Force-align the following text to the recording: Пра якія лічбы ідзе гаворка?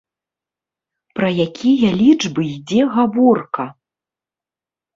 Пра 1.19 1.29
якія 1.47 1.91
лічбы 2.01 2.41
ідзе 2.55 2.81
гаворка? 2.99 3.69